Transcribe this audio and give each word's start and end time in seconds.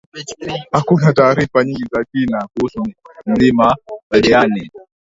hakuna 0.71 1.13
taarifa 1.13 1.63
nyingi 1.63 1.85
za 1.91 2.03
kina 2.11 2.47
kuhusu 2.53 2.85
Mlima 3.25 3.75
Oldeani 4.11 4.71